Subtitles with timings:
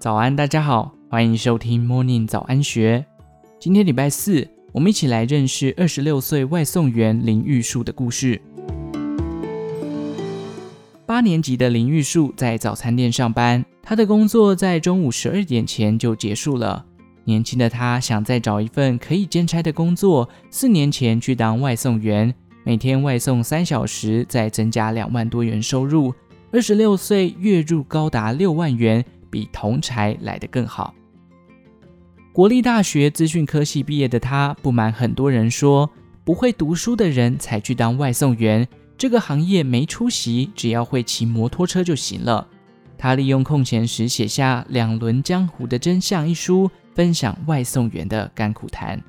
[0.00, 3.04] 早安，大家好，欢迎收听 Morning 早安学。
[3.58, 8.40] 今天礼拜四，我们一起来认识二十六岁外送员林玉树的故事。
[11.04, 16.86] 八年级的林玉树在早餐店上班，他的工作在中午十二点前就结束了。
[17.24, 26.14] 年轻的他想再找一份可以兼差的工作，四年前去当外送员，每天外送三小时，再增加两万多元收入。
[26.52, 30.94] 二十六岁，月入高达六万元，比同侪来得更好。
[32.32, 35.90] 国立大学资讯科系毕业的他，不瞒很多人说，
[36.24, 42.46] 不会读书的人才去当外送员，这个行业没出息，只要会骑摩托车就行了。
[42.96, 49.00] 他利用空闲时写下《两轮江湖的真相》一书，分享外送员的甘苦谈。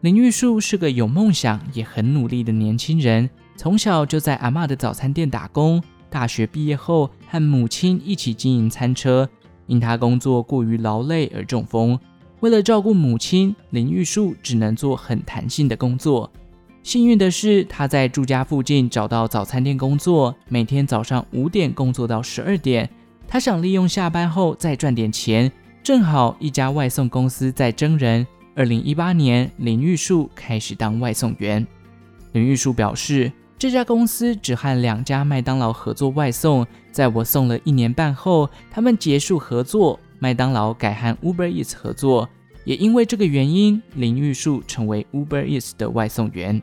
[0.00, 5.80] 林玉树是个有梦想也很努力的年轻人，从小就在阿嬷的早餐店打工。
[6.10, 9.26] 大学毕业后，和母亲一起经营餐车。
[9.66, 11.98] 因他工作过于劳累而中风，
[12.40, 16.30] 为了照顾母亲，林玉树只能做很弹性的工作。
[16.82, 22.90] 幸运的是，他在住家附近找到早餐店工作，每天早上五点工作到十二点。
[23.26, 25.50] 他想利用下班后再赚点钱，
[25.82, 28.26] 正好一家外送公司在征人。
[28.54, 31.66] 二零一八年，林玉树开始当外送员。
[32.32, 33.32] 林玉树表示。
[33.62, 42.28] 这家公司只和两家麦当劳合作外送，在我送了一年半后，他们结束合作，麦当劳改和 Uber Eats 合作。
[42.64, 46.60] 也因为这个原因，林玉树成为 Uber Eats 的外送员。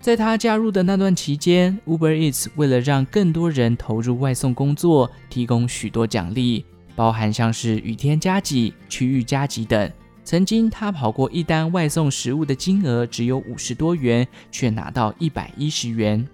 [0.00, 6.64] 在他加入的那段期间，Uber Eats 为了让更多人投入外送工作，提供许多奖励，
[6.96, 9.88] 包含像是雨天加急、区域加急等。
[10.24, 16.26] 曾经，他跑过一单外送食物的金额只有五十多元，却拿到一百一十元。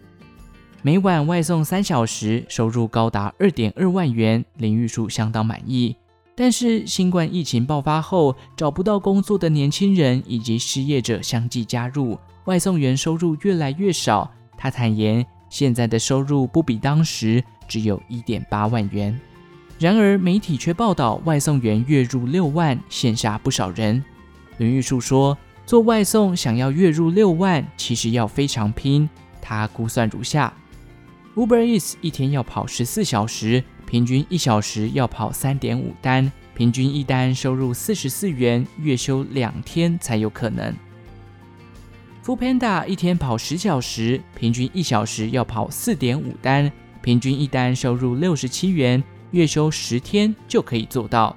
[0.83, 5.97] 每晚外送三小时，收入高达二点二万元，林玉树相当满意。
[6.37, 14.31] 但是，新冠疫情爆发后，找不到工作的年轻人以及失业者相继加入，外送员收入越来越少。
[14.57, 19.19] 他坦言，现在的收入不比当时，只有一点八万元。
[19.79, 24.03] 然而，媒体却报道外送员月入六万，羡煞不少人。
[24.57, 29.09] 林玉树说：“做外送想要月入六万，其实要非常拼。
[29.41, 30.53] 他估算如下
[31.37, 40.75] ：Uber Eats 一天要跑十四小时，平均一小时要跑三点五单，平均一单收入四十四元，月休两天才有可能。
[42.25, 49.01] Foodpanda 一天跑十小时，平均一小时要跑四点五单，平均一单收入六十七元。”
[49.31, 51.37] 月休十天就可以做到。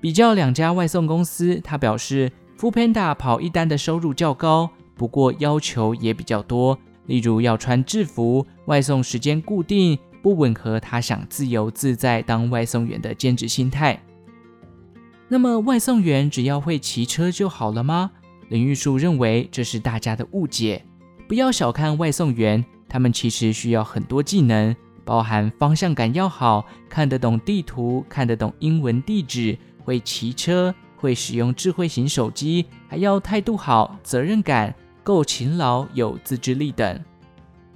[0.00, 14.02] 比较两家外送公司，他表示，Foodpanda 跑一单的收入较高，不过要求也比较多，例如要穿制服，外送时间固定，不吻合他想自由自在当外送员的兼职心态。
[15.28, 18.10] 那么，外送员只要会骑车就好了吗？
[18.48, 20.84] 林玉树认为这是大家的误解，
[21.26, 24.76] 不要小看外送员，他们其实需要很多技能。
[25.04, 37.00] 包含方向感要好，看得懂地图，看得懂英文地址，会骑车，会使用智慧型手机，还要态度好，责任感够勤劳，有自制力等。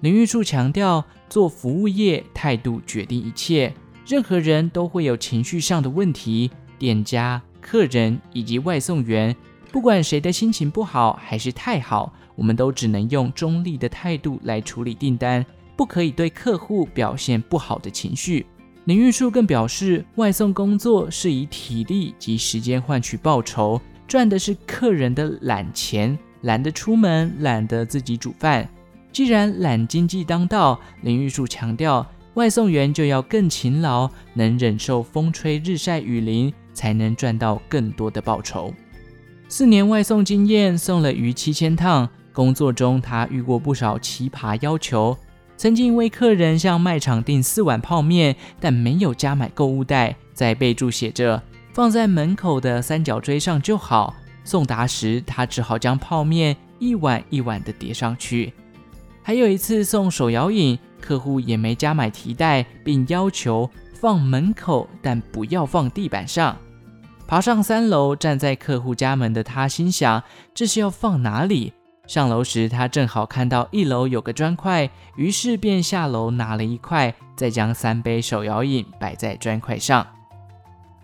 [0.01, 3.73] 林玉树强调，做服务业，态度决定一切。
[4.07, 9.35] 任何人都会有情绪上的问题，店家、客人以及外送员，
[9.73, 15.45] 不管谁的心情不好还是太好，我们都只能用中立的态度来处理订单。
[15.77, 18.47] 不可以对客户表现不好的情绪。
[18.85, 28.69] 林玉树更表示，外送工作是以体力及时间换取报酬，赚的是客人的懒钱，懒得出门，懒得自己煮饭。
[29.13, 38.73] 既然懒经济当道，林玉树强调，外送员就要更勤劳，能忍受风吹日晒雨淋，才能赚到更多的报酬。
[39.49, 45.17] 四年外送经验，送了逾七千趟，工作中他遇过不少奇葩要求。
[45.57, 51.43] 曾经为客人向卖场订四碗泡面，但没有加买购物袋，在备注写着
[51.73, 54.15] “放在门口的三角锥上就好”。
[54.45, 58.53] 送达时，他只好将泡面一碗一碗的叠上去。
[59.23, 66.57] 还有一次送手摇饮，客户也没加买提袋，并要求放门口，但不要放地板上。
[67.27, 70.23] 爬上三楼，站在客户家门的他心想：
[70.55, 71.73] 这是要放哪里？
[72.07, 80.07] 上楼时，他正好看到一楼有个砖块，于是便下楼拿了一块，再将三杯手摇饮摆在砖块上。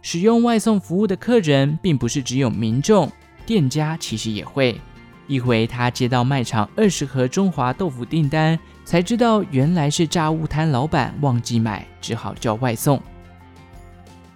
[0.01, 3.11] 使用外送服务的客人，并不是只有民众，
[3.45, 4.81] 店家其实也会。
[5.27, 13.01] 一回，他接到卖场二十盒中华豆腐订单，才知道原来是炸物摊老板忘记买，只好叫外送。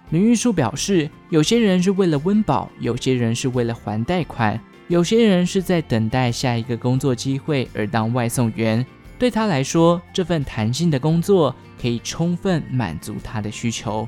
[0.09, 8.85] 林玉树表示，有些人是为了温饱，有些人是为了还贷款，有些人是在等待下一个工作机会而当外送员。
[9.19, 14.07] 对他来说，这份弹性的工作可以充分满足他的需求。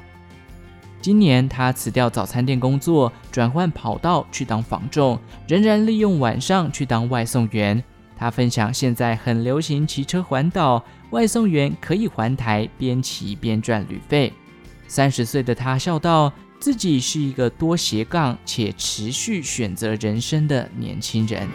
[1.01, 7.83] 今年他辞掉早餐店工作，转换跑道去当房仲，仍然利用晚上去当外送员。
[8.15, 14.31] 他分享，现在很流行骑车环岛，外送员可以环台边骑边赚旅费。
[14.87, 21.47] 三十岁的他笑道，自己是一个多斜杠且持续选择人生的年轻人。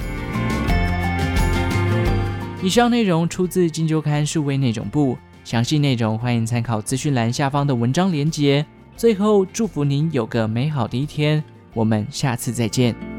[2.63, 8.65] 以上内容出自《金周刊》数位内容部，详细内容欢迎参考资讯栏下方的文章连结。
[8.97, 13.14] 最后，祝福您有个美好的一天，我们下次再见。